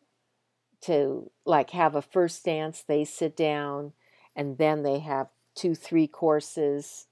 to 0.82 1.30
like 1.46 1.70
have 1.70 1.94
a 1.94 2.02
first 2.02 2.44
dance 2.44 2.82
they 2.86 3.04
sit 3.04 3.36
down 3.36 3.92
and 4.36 4.58
then 4.58 4.82
they 4.82 4.98
have 4.98 5.28
two 5.54 5.74
three 5.74 6.06
courses 6.06 7.06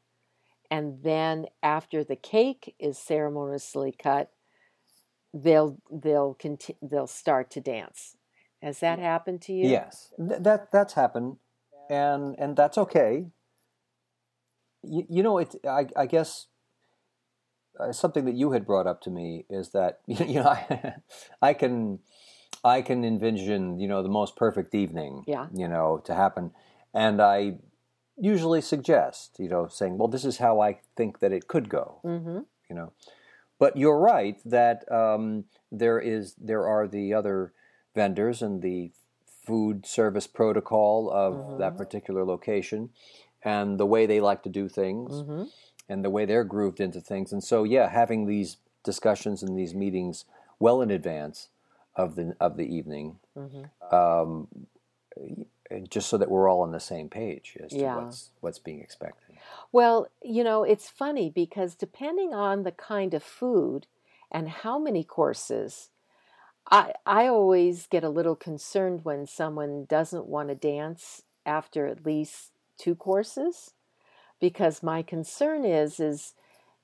and 0.70 1.02
then 1.02 1.46
after 1.62 2.02
the 2.02 2.16
cake 2.16 2.74
is 2.78 2.98
ceremoniously 2.98 3.92
cut 3.92 4.30
they'll 5.34 5.78
they'll 5.90 6.34
conti- 6.34 6.76
they'll 6.82 7.06
start 7.06 7.50
to 7.52 7.60
dance. 7.60 8.16
Has 8.62 8.80
that 8.80 8.98
happened 8.98 9.42
to 9.42 9.52
you? 9.52 9.68
Yes, 9.68 10.12
Th- 10.16 10.40
that 10.40 10.70
that's 10.70 10.94
happened, 10.94 11.36
and 11.90 12.36
and 12.38 12.56
that's 12.56 12.78
okay. 12.78 13.26
You, 14.82 15.06
you 15.08 15.22
know, 15.22 15.38
it. 15.38 15.54
I, 15.68 15.86
I 15.96 16.06
guess 16.06 16.46
uh, 17.78 17.92
something 17.92 18.24
that 18.24 18.34
you 18.34 18.52
had 18.52 18.66
brought 18.66 18.86
up 18.86 19.00
to 19.02 19.10
me 19.10 19.44
is 19.48 19.70
that 19.70 20.00
you 20.06 20.42
know 20.42 20.48
I, 20.48 20.94
I 21.40 21.54
can 21.54 22.00
I 22.64 22.82
can 22.82 23.04
envision 23.04 23.78
you 23.78 23.88
know 23.88 24.02
the 24.02 24.08
most 24.08 24.36
perfect 24.36 24.74
evening. 24.74 25.24
Yeah. 25.26 25.46
You 25.54 25.68
know 25.68 26.02
to 26.04 26.14
happen, 26.14 26.52
and 26.94 27.20
I 27.20 27.56
usually 28.16 28.60
suggest 28.60 29.36
you 29.38 29.48
know 29.48 29.68
saying, 29.68 29.98
well, 29.98 30.08
this 30.08 30.24
is 30.24 30.38
how 30.38 30.60
I 30.60 30.80
think 30.96 31.20
that 31.20 31.32
it 31.32 31.48
could 31.48 31.68
go 31.68 32.00
mm-hmm 32.04 32.40
you 32.72 32.78
know. 32.78 32.92
But 33.58 33.76
you're 33.76 33.98
right 33.98 34.38
that 34.44 34.90
um, 34.90 35.44
there 35.70 36.00
is 36.00 36.34
there 36.40 36.66
are 36.66 36.88
the 36.88 37.14
other 37.14 37.52
vendors 37.94 38.42
and 38.42 38.62
the 38.62 38.90
food 39.46 39.86
service 39.86 40.26
protocol 40.26 41.10
of 41.10 41.58
that 41.58 41.76
particular 41.76 42.24
location, 42.24 42.90
and 43.44 43.78
the 43.78 43.86
way 43.86 44.06
they 44.06 44.20
like 44.20 44.42
to 44.44 44.48
do 44.48 44.68
things, 44.68 45.12
mm-hmm 45.12 45.44
and 45.88 46.04
the 46.04 46.10
way 46.10 46.24
they're 46.24 46.44
grooved 46.44 46.80
into 46.80 47.00
things. 47.00 47.32
And 47.32 47.42
so, 47.42 47.64
yeah, 47.64 47.88
having 47.88 48.26
these 48.26 48.56
discussions 48.82 49.42
and 49.42 49.58
these 49.58 49.74
meetings 49.74 50.24
well 50.58 50.80
in 50.80 50.90
advance 50.90 51.48
of 51.96 52.14
the 52.14 52.34
of 52.40 52.56
the 52.56 52.64
evening, 52.64 53.18
mm-hmm 53.36 53.94
um, 53.94 54.48
just 55.88 56.08
so 56.08 56.18
that 56.18 56.30
we're 56.30 56.48
all 56.48 56.60
on 56.60 56.72
the 56.72 56.80
same 56.80 57.08
page 57.08 57.56
as 57.62 57.70
to 57.70 57.84
what's 57.84 58.30
what's 58.40 58.58
being 58.58 58.80
expected. 58.80 59.36
Well, 59.70 60.08
you 60.22 60.44
know, 60.44 60.64
it's 60.64 60.88
funny 60.88 61.30
because 61.30 61.74
depending 61.74 62.34
on 62.34 62.62
the 62.62 62.72
kind 62.72 63.14
of 63.14 63.22
food 63.22 63.86
and 64.30 64.48
how 64.48 64.78
many 64.78 65.04
courses, 65.04 65.90
I 66.70 66.92
I 67.06 67.26
always 67.26 67.86
get 67.86 68.04
a 68.04 68.08
little 68.08 68.36
concerned 68.36 69.04
when 69.04 69.26
someone 69.26 69.86
doesn't 69.88 70.26
want 70.26 70.48
to 70.48 70.54
dance 70.54 71.22
after 71.44 71.86
at 71.86 72.06
least 72.06 72.51
two 72.82 72.94
courses 72.94 73.72
because 74.40 74.82
my 74.82 75.02
concern 75.02 75.64
is 75.64 76.00
is 76.00 76.34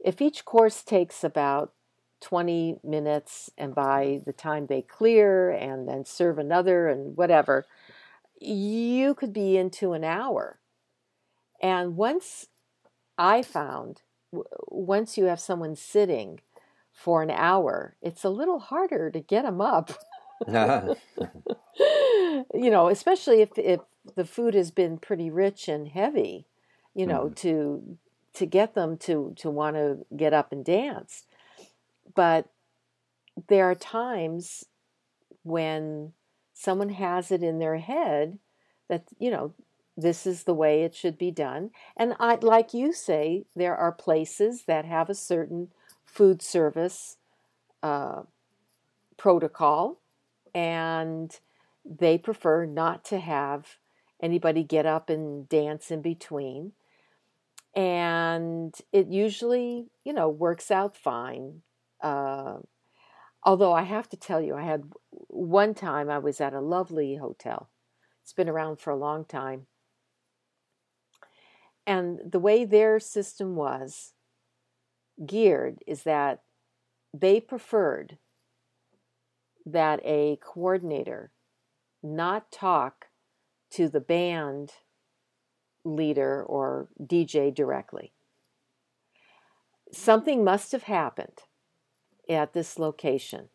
if 0.04 0.20
each 0.20 0.44
course 0.44 0.82
takes 0.82 1.24
about 1.24 1.72
20 2.20 2.78
minutes 2.84 3.50
and 3.58 3.74
by 3.74 4.20
the 4.24 4.32
time 4.32 4.66
they 4.66 4.82
clear 4.82 5.50
and 5.50 5.88
then 5.88 6.04
serve 6.04 6.38
another 6.38 6.88
and 6.88 7.16
whatever 7.16 7.66
you 8.40 9.14
could 9.14 9.32
be 9.32 9.56
into 9.56 9.92
an 9.92 10.04
hour 10.04 10.60
and 11.60 11.96
once 11.96 12.46
I 13.18 13.42
found 13.42 14.02
w- 14.32 14.48
once 14.68 15.18
you 15.18 15.24
have 15.24 15.40
someone 15.40 15.74
sitting 15.74 16.40
for 16.92 17.22
an 17.22 17.30
hour, 17.30 17.96
it's 18.00 18.24
a 18.24 18.30
little 18.30 18.60
harder 18.60 19.10
to 19.10 19.20
get 19.20 19.42
them 19.42 19.60
up. 19.60 19.90
you 20.48 20.96
know, 22.70 22.88
especially 22.88 23.42
if 23.42 23.58
if 23.58 23.80
the 24.14 24.24
food 24.24 24.54
has 24.54 24.70
been 24.70 24.98
pretty 24.98 25.30
rich 25.30 25.68
and 25.68 25.88
heavy, 25.88 26.46
you 26.94 27.06
know, 27.06 27.28
to 27.36 27.98
to 28.34 28.46
get 28.46 28.74
them 28.74 28.96
to 28.98 29.34
to 29.36 29.50
want 29.50 29.76
to 29.76 30.06
get 30.16 30.32
up 30.32 30.52
and 30.52 30.64
dance. 30.64 31.24
But 32.14 32.48
there 33.48 33.70
are 33.70 33.74
times 33.74 34.64
when 35.42 36.12
someone 36.52 36.90
has 36.90 37.30
it 37.30 37.42
in 37.42 37.58
their 37.58 37.78
head 37.78 38.38
that 38.88 39.04
you 39.18 39.30
know 39.30 39.54
this 39.96 40.26
is 40.26 40.44
the 40.44 40.54
way 40.54 40.82
it 40.82 40.94
should 40.94 41.18
be 41.18 41.30
done 41.30 41.70
and 41.96 42.14
I, 42.20 42.36
like 42.36 42.74
you 42.74 42.92
say 42.92 43.44
there 43.54 43.76
are 43.76 43.92
places 43.92 44.64
that 44.66 44.84
have 44.84 45.10
a 45.10 45.14
certain 45.14 45.68
food 46.04 46.42
service 46.42 47.16
uh, 47.82 48.22
protocol 49.16 50.00
and 50.54 51.38
they 51.84 52.18
prefer 52.18 52.64
not 52.66 53.04
to 53.06 53.18
have 53.18 53.76
anybody 54.20 54.64
get 54.64 54.86
up 54.86 55.10
and 55.10 55.48
dance 55.48 55.90
in 55.90 56.02
between. 56.02 56.72
And 57.74 58.74
it 58.92 59.08
usually 59.08 59.86
you 60.04 60.12
know 60.12 60.28
works 60.28 60.70
out 60.70 60.96
fine. 60.96 61.62
Uh, 62.00 62.58
although 63.44 63.72
i 63.72 63.82
have 63.82 64.08
to 64.08 64.16
tell 64.16 64.40
you 64.40 64.54
i 64.54 64.62
had 64.62 64.84
one 65.10 65.74
time 65.74 66.08
i 66.10 66.18
was 66.18 66.40
at 66.40 66.54
a 66.54 66.60
lovely 66.60 67.16
hotel. 67.16 67.70
It's 68.22 68.32
been 68.32 68.48
around 68.48 68.78
for 68.78 68.90
a 68.90 68.96
long 68.96 69.24
time. 69.24 69.66
And 71.86 72.20
the 72.30 72.38
way 72.38 72.66
their 72.66 73.00
system 73.00 73.56
was 73.56 74.12
geared 75.24 75.78
is 75.86 76.02
that 76.02 76.42
they 77.14 77.40
preferred 77.40 78.18
that 79.64 80.00
a 80.04 80.38
coordinator 80.42 81.30
not 82.02 82.52
talk 82.52 83.07
to 83.70 83.88
the 83.88 84.00
band 84.00 84.72
leader 85.84 86.42
or 86.42 86.88
DJ 87.00 87.54
directly. 87.54 88.12
Something 89.92 90.44
must 90.44 90.72
have 90.72 90.84
happened 90.84 91.42
at 92.28 92.52
this 92.52 92.78
location. 92.78 93.48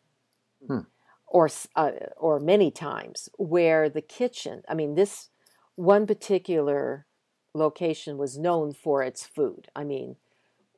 Hmm. 0.66 0.80
Or, 1.26 1.48
uh, 1.74 1.90
or 2.16 2.38
many 2.38 2.70
times 2.70 3.28
where 3.38 3.88
the 3.88 4.02
kitchen, 4.02 4.62
I 4.68 4.74
mean, 4.74 4.94
this 4.94 5.30
one 5.74 6.06
particular 6.06 7.06
location 7.54 8.18
was 8.18 8.38
known 8.38 8.72
for 8.72 9.02
its 9.02 9.26
food. 9.26 9.68
I 9.74 9.82
mean, 9.82 10.16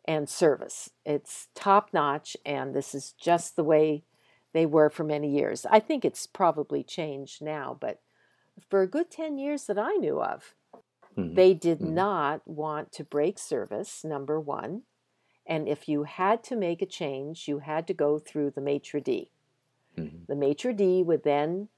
and 0.07 0.29
service. 0.29 0.91
It's 1.05 1.49
top 1.55 1.91
notch, 1.93 2.37
and 2.47 2.75
this 2.75 2.95
is 2.95 3.13
just 3.13 3.57
the 3.57 3.65
way 3.65 4.05
they 4.53 4.67
were 4.67 4.89
for 4.89 5.05
many 5.05 5.29
years. 5.29 5.67
I 5.69 5.81
think 5.81 6.05
it's 6.05 6.27
probably 6.27 6.83
changed 6.83 7.43
now, 7.43 7.77
but 7.79 8.01
for 8.69 8.83
a 8.83 8.87
good 8.87 9.11
10 9.11 9.39
years 9.39 9.65
that 9.65 9.79
I 9.79 9.93
knew 9.95 10.21
of, 10.21 10.55
mm-hmm. 11.17 11.35
they 11.35 11.55
did 11.55 11.79
mm-hmm. 11.79 11.95
not 11.95 12.47
want 12.47 12.93
to 12.93 13.05
break 13.05 13.39
service, 13.39 14.05
number 14.05 14.41
one. 14.41 14.83
And 15.47 15.69
if 15.69 15.89
you 15.89 16.05
had 16.05 16.43
to 16.45 16.57
make 16.57 16.83
a 16.83 16.87
change, 16.87 17.47
you 17.47 17.61
had 17.61 17.87
to 17.87 17.95
go 17.95 18.19
through 18.19 18.51
the 18.51 18.61
maitre 18.61 19.01
d'. 19.01 19.31
Mm-hmm. 19.97 20.25
The 20.29 20.37
maitre 20.37 20.73
d' 20.73 21.05
would 21.05 21.23
then 21.23 21.69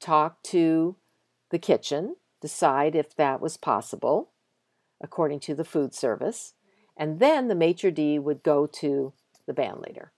talk 0.00 0.42
to 0.44 0.96
the 1.50 1.58
kitchen, 1.58 2.16
decide 2.40 2.94
if 2.94 3.14
that 3.16 3.40
was 3.40 3.56
possible 3.56 4.30
according 5.00 5.38
to 5.38 5.54
the 5.54 5.64
food 5.64 5.94
service, 5.94 6.54
and 6.96 7.20
then 7.20 7.48
the 7.48 7.54
maitre 7.54 7.90
d' 7.90 8.18
would 8.18 8.42
go 8.42 8.66
to 8.66 9.12
the 9.46 9.52
band 9.52 9.80
leader. 9.86 10.12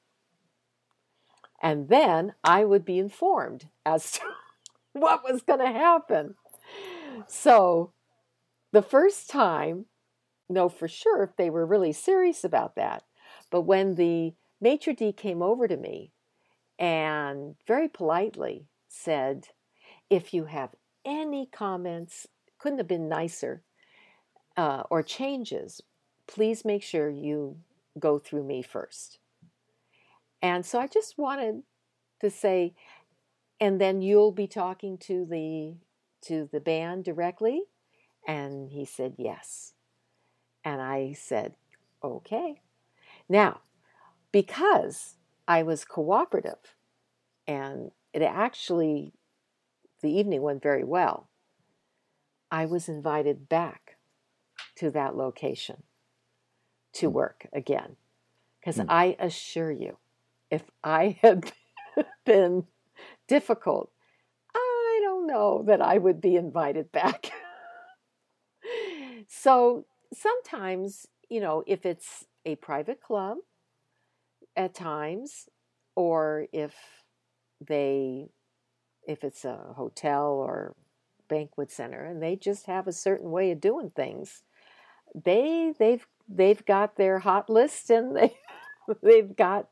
And 1.61 1.89
then 1.89 2.35
I 2.45 2.65
would 2.65 2.85
be 2.85 2.99
informed 2.99 3.69
as 3.85 4.13
to 4.13 4.21
what 5.01 5.25
was 5.25 5.43
going 5.43 5.61
to 5.61 5.67
happen. 5.67 6.35
So 7.27 7.93
the 8.73 8.83
first 8.83 9.31
time, 9.31 9.87
know 10.49 10.69
for 10.69 10.89
sure 10.89 11.23
if 11.23 11.37
they 11.37 11.51
were 11.51 11.67
really 11.67 11.93
serious 11.93 12.45
about 12.45 12.77
that. 12.77 13.03
But 13.51 13.63
when 13.63 13.95
the 13.95 14.35
maitre 14.61 14.95
d' 14.95 15.17
came 15.17 15.43
over 15.43 15.69
to 15.69 15.77
me 15.77 16.13
and 16.79 17.57
very 17.67 17.89
politely 17.89 18.67
said, 18.89 19.49
if 20.11 20.33
you 20.33 20.45
have 20.45 20.71
any 21.05 21.47
comments, 21.47 22.27
couldn't 22.59 22.79
have 22.79 22.89
been 22.89 23.09
nicer, 23.09 23.63
uh, 24.57 24.85
or 24.91 25.03
changes, 25.03 25.81
please 26.27 26.65
make 26.65 26.83
sure 26.83 27.11
you 27.11 27.57
go 27.99 28.19
through 28.19 28.45
me 28.45 28.63
first. 28.63 29.19
And 30.43 30.65
so 30.65 30.79
I 30.79 30.87
just 30.87 31.19
wanted 31.19 31.63
to 32.21 32.31
say, 32.31 32.75
and 33.61 33.81
then 33.81 34.03
you'll 34.03 34.33
be 34.33 34.47
talking 34.47 34.99
to 34.99 35.25
the 35.25 35.77
to 36.23 36.49
the 36.53 36.61
band 36.61 37.05
directly 37.05 37.63
and 38.27 38.71
he 38.71 38.85
said 38.85 39.15
yes 39.17 39.73
and 40.65 40.81
i 40.81 41.13
said 41.13 41.55
okay 42.03 42.61
now 43.29 43.61
because 44.33 45.17
i 45.47 45.63
was 45.63 45.85
cooperative 45.85 46.75
and 47.47 47.91
it 48.13 48.23
actually 48.23 49.13
the 50.03 50.11
evening 50.11 50.43
went 50.43 50.63
very 50.63 50.85
well 50.85 51.29
i 52.51 52.65
was 52.65 52.89
invited 52.89 53.49
back 53.49 53.97
to 54.75 54.91
that 54.91 55.17
location 55.17 55.83
to 56.93 57.09
hmm. 57.09 57.15
work 57.15 57.47
again 57.53 57.97
because 58.61 58.77
mm. 58.79 58.87
i 58.89 59.17
assure 59.19 59.71
you 59.71 59.97
if 60.51 60.63
i 60.83 61.19
had 61.23 61.53
been 62.25 62.67
difficult, 63.27 63.91
I 64.55 65.01
don't 65.03 65.27
know 65.27 65.63
that 65.67 65.81
I 65.83 65.99
would 65.99 66.21
be 66.21 66.37
invited 66.37 66.93
back. 66.93 67.31
so 69.29 69.85
sometimes, 70.13 71.07
you 71.29 71.41
know, 71.41 71.63
if 71.67 71.85
it's 71.85 72.25
a 72.45 72.57
private 72.57 73.01
club 73.01 73.39
at 74.57 74.75
times, 74.75 75.49
or 75.95 76.47
if 76.53 76.75
they, 77.67 78.29
if 79.07 79.25
it's 79.25 79.45
a 79.45 79.57
hotel 79.77 80.29
or 80.33 80.75
banquet 81.29 81.71
center 81.71 82.05
and 82.05 82.23
they 82.23 82.37
just 82.37 82.67
have 82.67 82.87
a 82.87 82.93
certain 82.93 83.31
way 83.31 83.51
of 83.51 83.61
doing 83.61 83.91
things, 83.91 84.43
they 85.25 85.73
they've 85.79 86.07
they've 86.29 86.65
got 86.67 86.97
their 86.97 87.19
hot 87.21 87.49
list 87.49 87.91
and 87.91 88.17
they 88.17 88.37
they've 89.03 89.35
got 89.37 89.69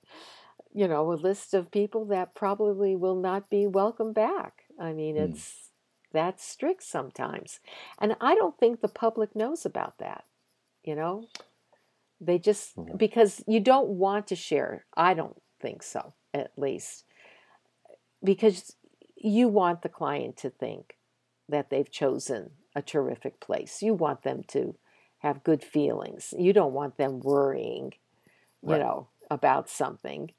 you 0.74 0.88
know, 0.88 1.12
a 1.12 1.14
list 1.14 1.54
of 1.54 1.70
people 1.70 2.04
that 2.06 2.34
probably 2.34 2.96
will 2.96 3.14
not 3.14 3.48
be 3.48 3.66
welcome 3.66 4.12
back. 4.12 4.64
I 4.78 4.92
mean, 4.92 5.16
hmm. 5.16 5.22
it's 5.22 5.48
mm. 5.48 6.12
that 6.12 6.40
strict 6.40 6.82
sometimes. 6.82 7.60
And 7.98 8.16
I 8.20 8.34
don't 8.34 8.58
think 8.58 8.80
the 8.80 8.88
public 8.88 9.36
knows 9.36 9.64
about 9.64 9.98
that, 9.98 10.24
you 10.82 10.96
know? 10.96 11.28
They 12.20 12.38
just, 12.38 12.76
mm-hmm. 12.76 12.96
because 12.96 13.42
you 13.46 13.60
don't 13.60 13.88
want 13.88 14.26
to 14.28 14.36
share. 14.36 14.84
I 14.96 15.14
don't 15.14 15.40
think 15.60 15.82
so, 15.82 16.14
at 16.32 16.52
least. 16.56 17.04
Because 18.22 18.76
you 19.16 19.48
want 19.48 19.82
the 19.82 19.88
client 19.88 20.36
to 20.38 20.50
think 20.50 20.96
that 21.48 21.70
they've 21.70 21.90
chosen 21.90 22.50
a 22.74 22.82
terrific 22.82 23.38
place. 23.40 23.82
You 23.82 23.94
want 23.94 24.22
them 24.22 24.42
to 24.48 24.76
have 25.18 25.44
good 25.44 25.62
feelings. 25.62 26.34
You 26.36 26.52
don't 26.52 26.72
want 26.72 26.96
them 26.96 27.20
worrying, 27.20 27.92
you 28.62 28.72
right. 28.72 28.80
know, 28.80 29.08
about 29.30 29.68
something. 29.68 30.32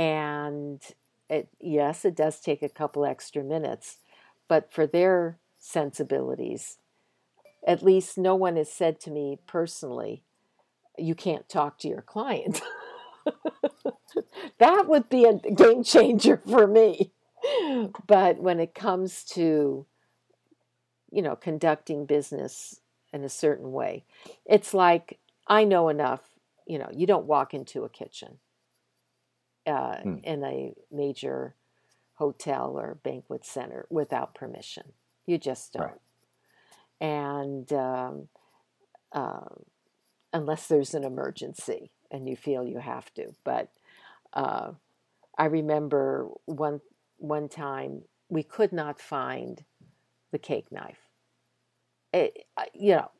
And 0.00 0.82
it, 1.28 1.50
yes, 1.60 2.06
it 2.06 2.16
does 2.16 2.40
take 2.40 2.62
a 2.62 2.70
couple 2.70 3.04
extra 3.04 3.44
minutes, 3.44 3.98
but 4.48 4.72
for 4.72 4.86
their 4.86 5.38
sensibilities, 5.58 6.78
at 7.66 7.82
least 7.82 8.16
no 8.16 8.34
one 8.34 8.56
has 8.56 8.72
said 8.72 8.98
to 9.00 9.10
me 9.10 9.40
personally, 9.46 10.22
you 10.96 11.14
can't 11.14 11.50
talk 11.50 11.78
to 11.80 11.88
your 11.88 12.00
client. 12.00 12.62
that 14.58 14.88
would 14.88 15.10
be 15.10 15.26
a 15.26 15.34
game 15.34 15.84
changer 15.84 16.38
for 16.48 16.66
me. 16.66 17.12
But 18.06 18.38
when 18.38 18.58
it 18.58 18.74
comes 18.74 19.22
to, 19.34 19.84
you 21.10 21.20
know, 21.20 21.36
conducting 21.36 22.06
business 22.06 22.80
in 23.12 23.22
a 23.22 23.28
certain 23.28 23.70
way, 23.70 24.04
it's 24.46 24.72
like 24.72 25.18
I 25.46 25.64
know 25.64 25.90
enough, 25.90 26.22
you 26.66 26.78
know, 26.78 26.88
you 26.90 27.06
don't 27.06 27.26
walk 27.26 27.52
into 27.52 27.84
a 27.84 27.90
kitchen 27.90 28.38
uh, 29.70 30.00
hmm. 30.00 30.16
in 30.22 30.44
a 30.44 30.74
major 30.90 31.54
hotel 32.14 32.78
or 32.78 32.98
banquet 33.02 33.46
center 33.46 33.86
without 33.88 34.34
permission. 34.34 34.92
You 35.26 35.38
just 35.38 35.72
don't. 35.72 35.84
Right. 35.84 35.94
And 37.00 37.72
um, 37.72 38.28
uh, 39.12 39.54
unless 40.32 40.66
there's 40.66 40.94
an 40.94 41.04
emergency 41.04 41.90
and 42.10 42.28
you 42.28 42.36
feel 42.36 42.64
you 42.64 42.78
have 42.78 43.12
to. 43.14 43.34
But 43.44 43.70
uh, 44.32 44.72
I 45.38 45.46
remember 45.46 46.28
one 46.44 46.80
one 47.16 47.48
time 47.48 48.02
we 48.28 48.42
could 48.42 48.72
not 48.72 49.00
find 49.00 49.64
the 50.30 50.38
cake 50.38 50.70
knife. 50.70 51.08
It, 52.12 52.46
you 52.74 52.92
know, 52.92 53.10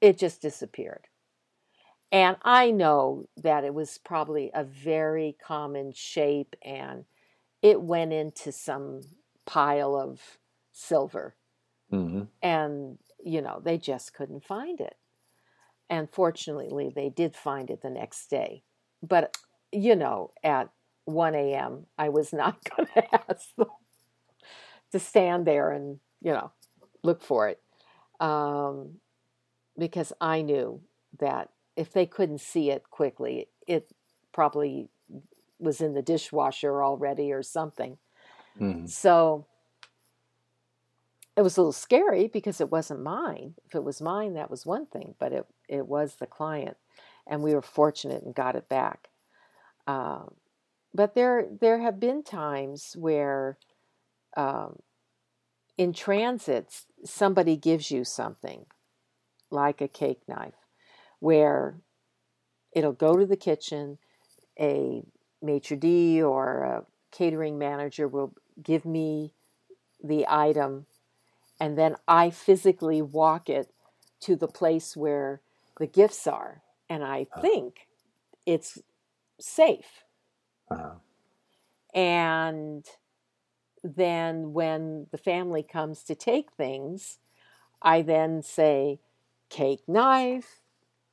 it 0.00 0.18
just 0.18 0.42
disappeared. 0.42 1.06
And 2.14 2.36
I 2.42 2.70
know 2.70 3.28
that 3.38 3.64
it 3.64 3.74
was 3.74 3.98
probably 3.98 4.52
a 4.54 4.62
very 4.62 5.36
common 5.44 5.90
shape 5.92 6.54
and 6.62 7.06
it 7.60 7.82
went 7.82 8.12
into 8.12 8.52
some 8.52 9.00
pile 9.46 9.96
of 9.96 10.20
silver. 10.70 11.34
Mm-hmm. 11.92 12.22
And, 12.40 12.98
you 13.24 13.42
know, 13.42 13.60
they 13.64 13.78
just 13.78 14.14
couldn't 14.14 14.44
find 14.44 14.80
it. 14.80 14.94
And 15.90 16.08
fortunately, 16.08 16.92
they 16.94 17.08
did 17.08 17.34
find 17.34 17.68
it 17.68 17.82
the 17.82 17.90
next 17.90 18.30
day. 18.30 18.62
But, 19.02 19.36
you 19.72 19.96
know, 19.96 20.30
at 20.44 20.70
1 21.06 21.34
a.m., 21.34 21.86
I 21.98 22.10
was 22.10 22.32
not 22.32 22.58
going 22.76 22.90
to 22.94 23.28
ask 23.28 23.56
them 23.56 23.66
to 24.92 25.00
stand 25.00 25.48
there 25.48 25.72
and, 25.72 25.98
you 26.22 26.30
know, 26.30 26.52
look 27.02 27.24
for 27.24 27.48
it. 27.48 27.60
Um, 28.20 29.00
because 29.76 30.12
I 30.20 30.42
knew 30.42 30.80
that 31.18 31.50
if 31.76 31.92
they 31.92 32.06
couldn't 32.06 32.40
see 32.40 32.70
it 32.70 32.90
quickly, 32.90 33.48
it 33.66 33.92
probably 34.32 34.88
was 35.58 35.80
in 35.80 35.94
the 35.94 36.02
dishwasher 36.02 36.82
already 36.82 37.32
or 37.32 37.42
something. 37.42 37.98
Mm-hmm. 38.60 38.86
So 38.86 39.46
it 41.36 41.42
was 41.42 41.56
a 41.56 41.60
little 41.60 41.72
scary 41.72 42.28
because 42.28 42.60
it 42.60 42.70
wasn't 42.70 43.02
mine. 43.02 43.54
If 43.66 43.74
it 43.74 43.82
was 43.82 44.00
mine, 44.00 44.34
that 44.34 44.50
was 44.50 44.66
one 44.66 44.86
thing, 44.86 45.14
but 45.18 45.32
it, 45.32 45.46
it 45.68 45.86
was 45.86 46.16
the 46.16 46.26
client. 46.26 46.76
And 47.26 47.42
we 47.42 47.54
were 47.54 47.62
fortunate 47.62 48.22
and 48.22 48.34
got 48.34 48.56
it 48.56 48.68
back. 48.68 49.08
Um, 49.86 50.34
but 50.92 51.14
there, 51.14 51.46
there 51.60 51.80
have 51.80 51.98
been 51.98 52.22
times 52.22 52.94
where 52.96 53.58
um, 54.36 54.78
in 55.76 55.92
transits, 55.92 56.86
somebody 57.04 57.56
gives 57.56 57.90
you 57.90 58.04
something 58.04 58.66
like 59.50 59.80
a 59.80 59.88
cake 59.88 60.20
knife 60.28 60.63
where 61.24 61.80
it'll 62.72 62.92
go 62.92 63.16
to 63.16 63.24
the 63.24 63.34
kitchen, 63.34 63.96
a 64.60 65.02
maitre 65.40 65.74
d' 65.74 66.20
or 66.20 66.62
a 66.62 66.84
catering 67.12 67.56
manager 67.56 68.06
will 68.06 68.34
give 68.62 68.84
me 68.84 69.32
the 70.02 70.26
item, 70.28 70.84
and 71.58 71.78
then 71.78 71.96
I 72.06 72.28
physically 72.28 73.00
walk 73.00 73.48
it 73.48 73.72
to 74.20 74.36
the 74.36 74.48
place 74.48 74.98
where 74.98 75.40
the 75.80 75.86
gifts 75.86 76.26
are, 76.26 76.60
and 76.90 77.02
I 77.02 77.22
uh-huh. 77.22 77.40
think 77.40 77.88
it's 78.44 78.82
safe. 79.40 80.04
Uh-huh. 80.70 80.96
And 81.94 82.84
then 83.82 84.52
when 84.52 85.06
the 85.10 85.16
family 85.16 85.62
comes 85.62 86.02
to 86.04 86.14
take 86.14 86.52
things, 86.52 87.18
I 87.80 88.02
then 88.02 88.42
say, 88.42 89.00
cake 89.48 89.88
knife, 89.88 90.60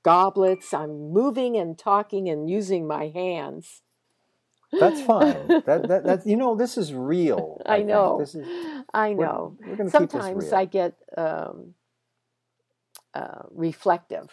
goblets. 0.04 0.74
I'm 0.74 1.12
moving 1.12 1.58
and 1.58 1.78
talking 1.78 2.30
and 2.30 2.50
using 2.50 2.88
my 2.88 3.08
hands. 3.08 3.82
That's 4.80 5.02
fine. 5.02 5.48
that, 5.66 5.88
that 5.88 6.04
that's 6.06 6.26
you 6.26 6.38
know 6.38 6.56
this 6.56 6.78
is 6.78 6.94
real. 6.94 7.62
I, 7.66 7.78
I 7.78 7.84
know. 7.84 8.18
This 8.20 8.36
is, 8.36 8.48
I 8.94 9.14
know. 9.14 9.58
We're, 9.60 9.72
we're 9.72 9.76
going 9.76 9.92
to 9.92 9.98
keep 9.98 10.10
this 10.12 10.22
Sometimes. 10.22 10.54
I 10.54 10.66
get 10.66 10.96
um, 11.18 11.74
uh, 13.14 13.44
reflective. 13.52 14.30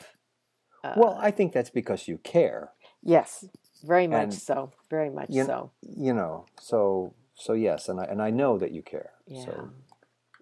Uh, 0.84 0.94
well, 0.96 1.18
I 1.20 1.32
think 1.32 1.52
that's 1.52 1.70
because 1.70 2.06
you 2.06 2.18
care. 2.18 2.70
yes, 3.02 3.44
very 3.84 4.06
much 4.06 4.22
and 4.22 4.32
so. 4.32 4.72
Very 4.90 5.10
much 5.10 5.30
you- 5.30 5.44
so. 5.44 5.72
You 5.82 6.14
know, 6.14 6.46
so 6.60 7.14
so 7.34 7.52
yes, 7.52 7.88
and 7.88 8.00
I 8.00 8.04
and 8.04 8.22
I 8.22 8.30
know 8.30 8.58
that 8.58 8.70
you 8.70 8.82
care. 8.82 9.10
Yeah. 9.26 9.44
So 9.44 9.70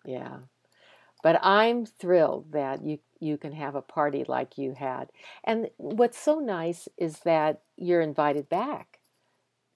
Yeah. 0.04 0.36
But 1.22 1.40
I'm 1.42 1.86
thrilled 1.86 2.52
that 2.52 2.84
you 2.84 2.98
you 3.18 3.38
can 3.38 3.52
have 3.52 3.74
a 3.74 3.82
party 3.82 4.24
like 4.28 4.58
you 4.58 4.74
had. 4.74 5.08
And 5.42 5.70
what's 5.78 6.18
so 6.18 6.38
nice 6.38 6.86
is 6.98 7.20
that 7.20 7.62
you're 7.76 8.02
invited 8.02 8.48
back 8.50 8.98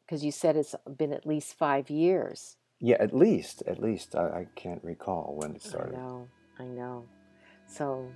because 0.04 0.22
you 0.24 0.30
said 0.30 0.56
it's 0.56 0.74
been 0.98 1.12
at 1.12 1.24
least 1.26 1.54
5 1.56 1.88
years. 1.88 2.56
yeah, 2.80 2.96
at 3.00 3.14
least 3.14 3.62
at 3.66 3.78
least 3.80 4.14
I, 4.14 4.24
I 4.40 4.46
can't 4.56 4.82
recall 4.84 5.34
when 5.38 5.54
it 5.56 5.62
started. 5.62 5.94
I 5.94 5.98
know. 5.98 6.28
I 6.58 6.64
know. 6.64 7.04
So 7.66 8.10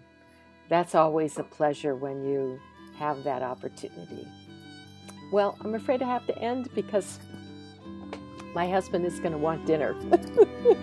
that's 0.69 0.95
always 0.95 1.39
a 1.39 1.45
pleasure 1.45 1.95
when 1.97 2.25
you 2.25 2.61
have 2.99 3.25
that 3.25 3.43
opportunity. 3.43 4.27
Well, 5.33 5.57
I'm 5.63 5.75
afraid 5.75 6.03
I 6.03 6.07
have 6.09 6.27
to 6.27 6.39
end 6.39 6.69
because 6.75 7.19
my 8.55 8.69
husband 8.69 9.05
is 9.07 9.19
going 9.21 9.33
to 9.33 9.39
want 9.39 9.65
dinner. 9.67 9.95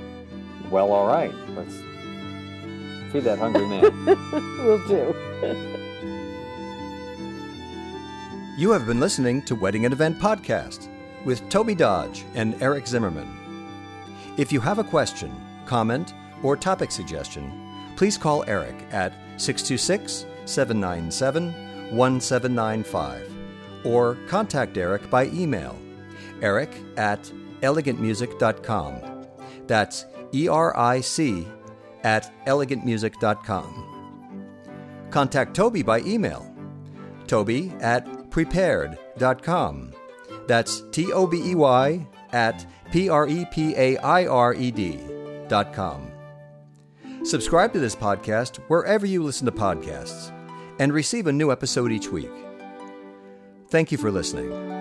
Well, 0.72 0.94
all 0.94 1.06
right. 1.08 1.34
Let's 1.50 1.76
feed 3.12 3.24
that 3.24 3.40
hungry 3.40 3.66
man. 3.66 3.82
Will 4.66 4.88
do. 4.88 5.14
You 8.58 8.72
have 8.72 8.86
been 8.86 9.00
listening 9.00 9.42
to 9.44 9.56
Wedding 9.56 9.86
and 9.86 9.94
Event 9.94 10.20
Podcast 10.20 10.88
with 11.26 11.48
Tobey 11.50 11.76
Dodge 11.76 12.26
and 12.36 12.62
Eric 12.62 12.88
Zimmermann. 12.88 13.28
If 14.38 14.52
you 14.52 14.60
have 14.62 14.80
a 14.80 14.84
question, 14.84 15.32
comment, 15.66 16.14
or 16.44 16.56
topic 16.56 16.92
suggestion, 16.92 17.94
please 17.96 18.18
call 18.18 18.44
Eric 18.48 18.76
at 18.92 19.14
626 19.38 20.26
797 20.46 21.54
1795 21.96 23.32
or 23.84 24.16
contact 24.28 24.78
Eric 24.78 25.10
by 25.10 25.26
email 25.28 25.78
eric 26.42 26.70
at 26.98 27.24
elegantmusic.com. 27.62 29.26
That's 29.68 30.06
E 30.34 30.48
R 30.48 30.78
I 30.78 31.02
C 31.02 31.48
at 32.04 32.32
elegantmusic.com. 32.46 33.88
Contact 35.10 35.54
Tobey 35.54 35.84
by 35.84 36.00
email 36.02 36.52
tobey 37.32 37.72
at 37.80 38.30
prepaired.com. 38.30 39.94
That's 40.48 40.84
T 40.92 41.14
O 41.14 41.26
B 41.26 41.42
E 41.52 41.56
Y 41.56 42.06
at 42.34 42.66
P 42.92 43.08
R 43.10 43.28
E 43.28 43.46
P 43.52 43.74
A 43.78 43.98
I 43.98 44.26
R 44.26 44.54
E 44.54 44.70
D 44.70 45.00
dot 45.48 45.74
com. 45.74 46.12
Subscribe 47.24 47.72
to 47.74 47.80
this 47.80 47.96
podcast 47.96 48.58
wherever 48.68 49.06
you 49.06 49.24
listen 49.24 49.46
to 49.46 49.52
podcasts 49.52 50.32
and 50.80 50.92
receive 50.92 51.28
a 51.28 51.32
new 51.32 51.52
episode 51.52 51.92
each 51.92 52.10
week. 52.10 52.32
Thank 53.70 53.92
you 53.92 53.98
for 53.98 54.12
listening. 54.12 54.81